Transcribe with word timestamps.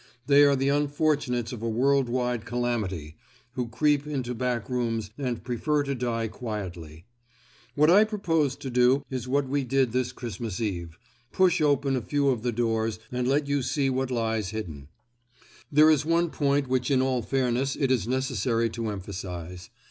They 0.25 0.41
are 0.43 0.55
the 0.55 0.69
unfortunates 0.69 1.51
of 1.53 1.61
a 1.61 1.69
world 1.69 2.09
wide 2.09 2.43
calamity, 2.43 3.17
who 3.53 3.67
creep 3.67 4.07
into 4.07 4.33
back 4.33 4.67
rooms 4.67 5.11
and 5.15 5.43
prefer 5.43 5.83
to 5.83 5.93
die 5.93 6.27
quietly. 6.27 7.05
What 7.75 7.91
I 7.91 8.03
propose 8.05 8.55
to 8.55 8.71
do 8.71 9.03
is 9.11 9.27
what 9.27 9.47
we 9.47 9.63
did 9.63 9.91
this 9.91 10.11
Christmas 10.11 10.59
Eve—push 10.59 11.61
open 11.61 11.95
a 11.95 12.01
few 12.01 12.29
of 12.29 12.41
the 12.41 12.51
doors 12.51 12.97
and 13.11 13.27
let 13.27 13.47
you 13.47 13.61
see 13.61 13.91
what 13.91 14.09
lies 14.09 14.49
hidden. 14.49 14.87
There 15.71 15.91
is 15.91 16.03
one 16.03 16.31
point 16.31 16.67
which 16.67 16.89
in 16.89 17.03
all 17.03 17.21
fairness 17.21 17.75
it 17.75 17.91
is 17.91 18.07
necessary 18.07 18.71
to 18.71 18.87
emphasize. 18.89 19.69